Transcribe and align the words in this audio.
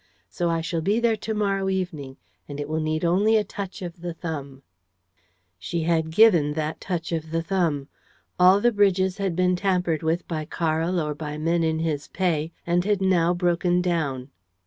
So 0.29 0.49
I 0.49 0.61
shall 0.61 0.81
be 0.81 0.99
there 0.99 1.15
to 1.17 1.35
morrow 1.35 1.69
evening; 1.69 2.17
and 2.49 2.59
it 2.59 2.67
will 2.67 2.77
only 2.77 3.29
need 3.33 3.37
a 3.37 3.43
touch 3.43 3.83
of 3.83 4.01
the 4.01 4.15
thumb...." 4.15 4.63
She 5.59 5.83
had 5.83 6.09
given 6.09 6.53
that 6.53 6.81
touch 6.81 7.11
of 7.11 7.29
the 7.29 7.43
thumb. 7.43 7.87
All 8.39 8.59
the 8.59 8.71
bridges 8.71 9.19
had 9.19 9.35
been 9.35 9.55
tampered 9.55 10.01
with 10.01 10.27
by 10.27 10.45
Karl 10.45 10.99
or 10.99 11.13
by 11.13 11.37
men 11.37 11.63
in 11.63 11.77
his 11.77 12.07
pay 12.07 12.51
and 12.65 12.83
had 12.83 12.99
now 12.99 13.35
broken 13.35 13.79
down. 13.79 14.31